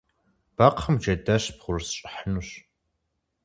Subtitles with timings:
[0.55, 2.49] Бэкхъым джэдэщ бгъурысщӏыхьынущ.